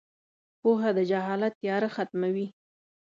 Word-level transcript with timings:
•پوهه 0.61 0.89
د 0.97 0.99
جهالت 1.11 1.53
تیاره 1.61 1.89
ختموي. 1.95 2.47